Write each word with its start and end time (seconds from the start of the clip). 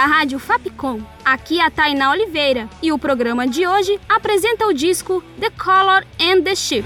Da 0.00 0.06
Rádio 0.06 0.38
Fapcom. 0.38 1.02
Aqui 1.22 1.60
é 1.60 1.66
a 1.66 1.70
Tainá 1.70 2.10
Oliveira 2.10 2.70
e 2.82 2.90
o 2.90 2.98
programa 2.98 3.46
de 3.46 3.66
hoje 3.66 4.00
apresenta 4.08 4.66
o 4.66 4.72
disco 4.72 5.22
The 5.38 5.50
Color 5.50 6.06
and 6.18 6.40
the 6.40 6.54
Ship. 6.54 6.82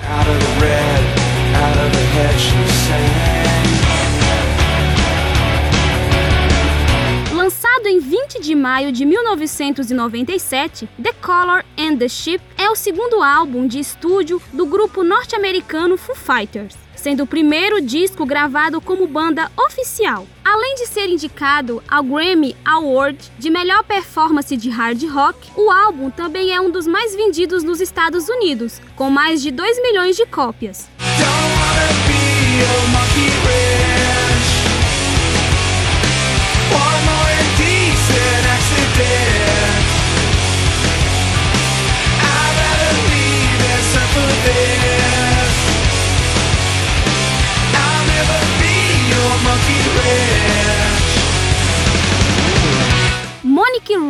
Lançado 7.32 7.86
em 7.86 8.00
20 8.00 8.40
de 8.40 8.54
maio 8.56 8.90
de 8.90 9.04
1997, 9.04 10.88
The 11.00 11.12
Color 11.12 11.64
and 11.78 11.98
the 11.98 12.08
Ship 12.08 12.40
é 12.58 12.68
o 12.68 12.74
segundo 12.74 13.22
álbum 13.22 13.68
de 13.68 13.78
estúdio 13.78 14.42
do 14.52 14.66
grupo 14.66 15.04
norte-americano 15.04 15.96
Foo 15.96 16.16
Fighters, 16.16 16.74
sendo 17.04 17.24
o 17.24 17.26
primeiro 17.26 17.82
disco 17.82 18.24
gravado 18.24 18.80
como 18.80 19.06
banda 19.06 19.52
oficial. 19.58 20.26
Além 20.42 20.74
de 20.76 20.86
ser 20.86 21.06
indicado 21.06 21.82
ao 21.86 22.02
Grammy 22.02 22.56
Award 22.64 23.30
de 23.38 23.50
melhor 23.50 23.84
performance 23.84 24.56
de 24.56 24.70
hard 24.70 25.04
rock, 25.10 25.50
o 25.54 25.70
álbum 25.70 26.08
também 26.10 26.54
é 26.54 26.58
um 26.58 26.70
dos 26.70 26.86
mais 26.86 27.14
vendidos 27.14 27.62
nos 27.62 27.82
Estados 27.82 28.30
Unidos, 28.30 28.80
com 28.96 29.10
mais 29.10 29.42
de 29.42 29.50
2 29.50 29.82
milhões 29.82 30.16
de 30.16 30.24
cópias. 30.24 30.88
Don't 31.18 31.54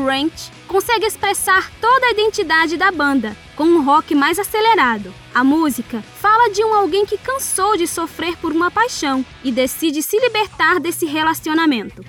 Ranch 0.05 0.51
consegue 0.69 1.07
expressar 1.07 1.71
toda 1.81 2.07
a 2.07 2.11
identidade 2.11 2.77
da 2.77 2.91
banda, 2.91 3.37
com 3.57 3.65
um 3.65 3.85
rock 3.85 4.15
mais 4.15 4.39
acelerado. 4.39 5.13
A 5.35 5.43
música 5.43 6.03
fala 6.21 6.51
de 6.51 6.65
um 6.65 6.75
alguém 6.75 7.07
que 7.07 7.19
cansou 7.19 7.77
de 7.77 7.87
sofrer 7.87 8.37
por 8.37 8.53
uma 8.53 8.71
paixão 8.71 9.25
e 9.43 9.51
decide 9.51 10.03
se 10.03 10.19
libertar 10.19 10.79
desse 10.79 11.07
relacionamento. 11.07 12.03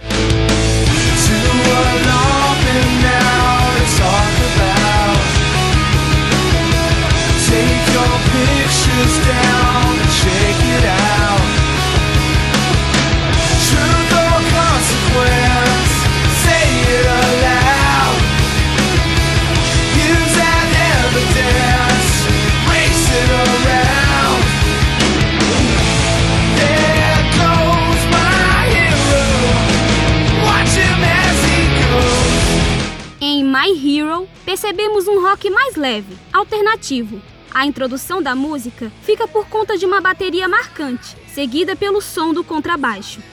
My 33.66 33.72
Hero, 33.72 34.30
percebemos 34.46 35.08
um 35.08 35.20
rock 35.24 35.50
mais 35.50 35.76
leve, 35.76 36.16
alternativo. 36.32 37.20
A 37.52 37.66
introdução 37.66 38.22
da 38.22 38.36
música 38.36 38.92
fica 39.02 39.28
por 39.28 39.48
conta 39.48 39.76
de 39.76 39.88
uma 39.88 40.00
bateria 40.00 40.48
marcante, 40.48 41.18
seguida 41.34 41.76
pelo 41.76 42.00
som 42.00 42.32
do 42.32 42.44
contrabaixo. 42.44 43.24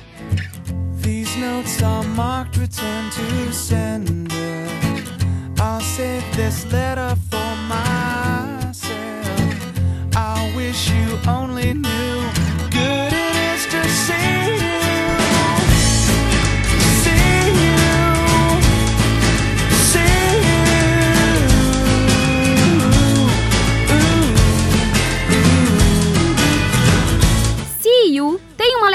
I 10.14 10.52
wish 10.56 10.90
you 10.90 11.18
only 11.28 11.74
knew 11.74 12.11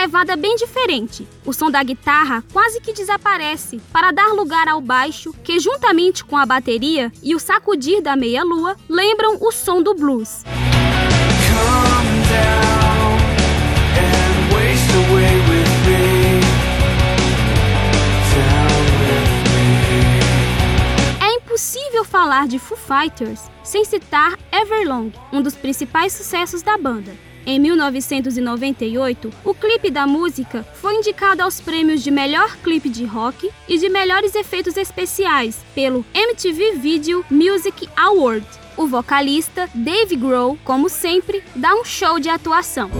levada 0.07 0.37
bem 0.37 0.55
diferente. 0.55 1.27
O 1.45 1.51
som 1.51 1.69
da 1.69 1.83
guitarra 1.83 2.41
quase 2.53 2.79
que 2.79 2.93
desaparece 2.93 3.81
para 3.91 4.11
dar 4.11 4.33
lugar 4.33 4.69
ao 4.69 4.79
baixo, 4.79 5.33
que 5.43 5.59
juntamente 5.59 6.23
com 6.23 6.37
a 6.37 6.45
bateria 6.45 7.11
e 7.21 7.35
o 7.35 7.39
sacudir 7.39 8.01
da 8.01 8.15
meia-lua 8.15 8.77
lembram 8.87 9.37
o 9.41 9.51
som 9.51 9.83
do 9.83 9.93
blues. 9.93 10.45
É 21.21 21.35
impossível 21.35 22.05
falar 22.05 22.47
de 22.47 22.57
Foo 22.59 22.77
Fighters 22.77 23.41
sem 23.61 23.83
citar 23.83 24.39
Everlong, 24.53 25.11
um 25.33 25.41
dos 25.41 25.55
principais 25.55 26.13
sucessos 26.13 26.61
da 26.61 26.77
banda. 26.77 27.26
Em 27.49 27.59
1998, 27.59 29.31
o 29.45 29.53
clipe 29.53 29.89
da 29.89 30.05
música 30.05 30.67
foi 30.81 30.95
indicado 30.95 31.41
aos 31.41 31.61
prêmios 31.61 32.03
de 32.03 32.11
melhor 32.11 32.57
clipe 32.57 32.89
de 32.89 33.05
rock 33.05 33.49
e 33.69 33.77
de 33.77 33.87
melhores 33.87 34.35
efeitos 34.35 34.75
especiais 34.75 35.57
pelo 35.73 36.05
MTV 36.13 36.73
Video 36.73 37.25
Music 37.31 37.87
Award. 37.95 38.45
O 38.75 38.85
vocalista 38.85 39.69
Dave 39.73 40.17
Grohl, 40.17 40.59
como 40.65 40.89
sempre, 40.89 41.41
dá 41.55 41.73
um 41.73 41.85
show 41.85 42.19
de 42.19 42.27
atuação. 42.27 42.91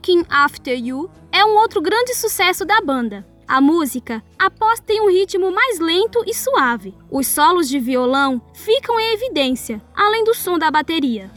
Walking 0.00 0.24
After 0.30 0.74
You 0.74 1.10
é 1.30 1.44
um 1.44 1.56
outro 1.56 1.82
grande 1.82 2.14
sucesso 2.14 2.64
da 2.64 2.80
banda. 2.80 3.26
A 3.46 3.60
música 3.60 4.22
aposta 4.38 4.90
em 4.94 5.00
um 5.02 5.10
ritmo 5.10 5.52
mais 5.52 5.78
lento 5.78 6.24
e 6.26 6.32
suave. 6.32 6.94
Os 7.10 7.26
solos 7.26 7.68
de 7.68 7.78
violão 7.78 8.40
ficam 8.54 8.98
em 8.98 9.12
evidência, 9.12 9.82
além 9.94 10.24
do 10.24 10.34
som 10.34 10.58
da 10.58 10.70
bateria. 10.70 11.30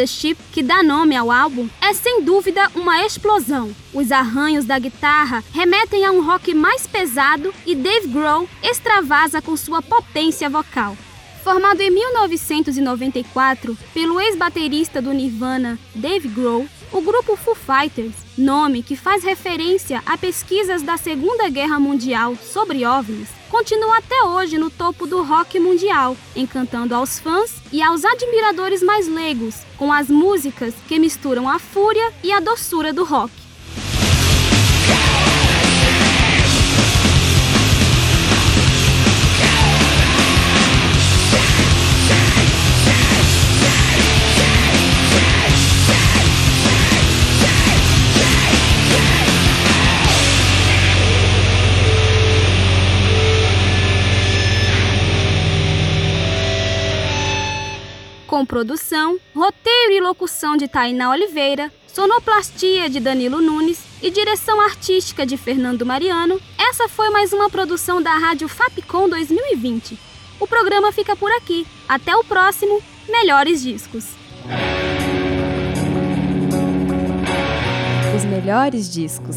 The 0.00 0.06
Ship, 0.06 0.36
que 0.50 0.62
dá 0.62 0.82
nome 0.82 1.14
ao 1.14 1.30
álbum, 1.30 1.68
é 1.78 1.92
sem 1.92 2.22
dúvida 2.22 2.70
uma 2.74 3.04
explosão. 3.04 3.70
Os 3.92 4.10
arranhos 4.10 4.64
da 4.64 4.78
guitarra 4.78 5.44
remetem 5.52 6.06
a 6.06 6.10
um 6.10 6.24
rock 6.24 6.54
mais 6.54 6.86
pesado 6.86 7.52
e 7.66 7.74
Dave 7.74 8.08
Grohl 8.08 8.48
extravasa 8.62 9.42
com 9.42 9.54
sua 9.58 9.82
potência 9.82 10.48
vocal. 10.48 10.96
Formado 11.44 11.82
em 11.82 11.90
1994 11.90 13.76
pelo 13.92 14.18
ex-baterista 14.18 15.02
do 15.02 15.12
Nirvana, 15.12 15.78
Dave 15.94 16.28
Grohl, 16.28 16.66
o 16.92 17.02
grupo 17.02 17.36
Foo 17.36 17.54
Fighters, 17.54 18.14
nome 18.38 18.82
que 18.82 18.96
faz 18.96 19.22
referência 19.22 20.02
a 20.06 20.16
pesquisas 20.16 20.80
da 20.80 20.96
Segunda 20.96 21.50
Guerra 21.50 21.78
Mundial 21.78 22.36
sobre 22.36 22.86
OVNIs, 22.86 23.28
continua 23.50 23.98
até 23.98 24.22
hoje 24.22 24.56
no 24.56 24.70
topo 24.70 25.06
do 25.06 25.22
rock 25.22 25.58
mundial, 25.58 26.16
encantando 26.36 26.94
aos 26.94 27.18
fãs 27.18 27.56
e 27.72 27.82
aos 27.82 28.04
admiradores 28.04 28.82
mais 28.82 29.08
leigos 29.08 29.56
com 29.76 29.92
as 29.92 30.08
músicas 30.08 30.72
que 30.86 30.98
misturam 30.98 31.48
a 31.48 31.58
fúria 31.58 32.12
e 32.22 32.32
a 32.32 32.40
doçura 32.40 32.92
do 32.92 33.04
rock. 33.04 33.39
Com 58.30 58.46
produção, 58.46 59.18
roteiro 59.34 59.92
e 59.92 60.00
locução 60.00 60.56
de 60.56 60.68
Tainá 60.68 61.10
Oliveira, 61.10 61.68
sonoplastia 61.88 62.88
de 62.88 63.00
Danilo 63.00 63.42
Nunes 63.42 63.82
e 64.00 64.08
direção 64.08 64.60
artística 64.60 65.26
de 65.26 65.36
Fernando 65.36 65.84
Mariano, 65.84 66.40
essa 66.56 66.88
foi 66.88 67.10
mais 67.10 67.32
uma 67.32 67.50
produção 67.50 68.00
da 68.00 68.12
Rádio 68.12 68.46
Fapcom 68.46 69.08
2020. 69.08 69.98
O 70.38 70.46
programa 70.46 70.92
fica 70.92 71.16
por 71.16 71.32
aqui. 71.32 71.66
Até 71.88 72.14
o 72.14 72.22
próximo 72.22 72.80
Melhores 73.08 73.64
Discos. 73.64 74.04
Os 78.16 78.24
melhores 78.26 78.88
discos. 78.94 79.36